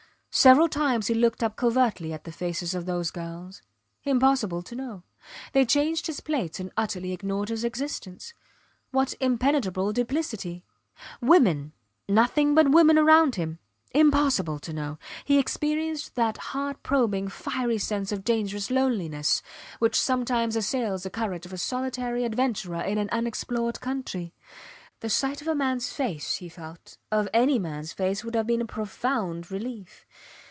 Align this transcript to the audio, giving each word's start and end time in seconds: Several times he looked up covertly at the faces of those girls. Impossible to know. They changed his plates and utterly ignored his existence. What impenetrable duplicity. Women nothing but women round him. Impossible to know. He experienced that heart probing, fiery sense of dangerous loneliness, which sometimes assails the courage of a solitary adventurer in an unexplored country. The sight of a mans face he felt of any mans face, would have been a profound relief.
Several 0.33 0.69
times 0.69 1.07
he 1.07 1.13
looked 1.13 1.43
up 1.43 1.57
covertly 1.57 2.13
at 2.13 2.23
the 2.23 2.31
faces 2.31 2.73
of 2.73 2.85
those 2.85 3.11
girls. 3.11 3.61
Impossible 4.05 4.61
to 4.61 4.75
know. 4.75 5.03
They 5.51 5.65
changed 5.65 6.07
his 6.07 6.21
plates 6.21 6.57
and 6.57 6.71
utterly 6.77 7.11
ignored 7.11 7.49
his 7.49 7.65
existence. 7.65 8.33
What 8.91 9.13
impenetrable 9.19 9.91
duplicity. 9.91 10.63
Women 11.19 11.73
nothing 12.07 12.55
but 12.55 12.71
women 12.71 12.95
round 13.03 13.35
him. 13.35 13.59
Impossible 13.93 14.57
to 14.59 14.71
know. 14.71 14.97
He 15.25 15.37
experienced 15.37 16.15
that 16.15 16.37
heart 16.37 16.81
probing, 16.81 17.27
fiery 17.27 17.77
sense 17.77 18.13
of 18.13 18.23
dangerous 18.23 18.71
loneliness, 18.71 19.43
which 19.79 19.99
sometimes 19.99 20.55
assails 20.55 21.03
the 21.03 21.09
courage 21.09 21.45
of 21.45 21.51
a 21.51 21.57
solitary 21.57 22.23
adventurer 22.23 22.79
in 22.81 22.97
an 22.97 23.09
unexplored 23.11 23.81
country. 23.81 24.33
The 25.01 25.09
sight 25.09 25.41
of 25.41 25.47
a 25.47 25.55
mans 25.55 25.91
face 25.91 26.35
he 26.35 26.47
felt 26.47 26.95
of 27.11 27.27
any 27.33 27.57
mans 27.57 27.91
face, 27.91 28.23
would 28.23 28.35
have 28.35 28.45
been 28.45 28.61
a 28.61 28.67
profound 28.67 29.49
relief. 29.49 30.05